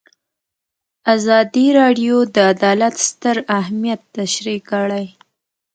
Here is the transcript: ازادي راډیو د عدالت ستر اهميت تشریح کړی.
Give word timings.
ازادي 1.15 1.67
راډیو 1.79 2.15
د 2.35 2.37
عدالت 2.53 2.95
ستر 3.07 3.37
اهميت 3.59 4.01
تشریح 4.17 4.59
کړی. 4.71 5.05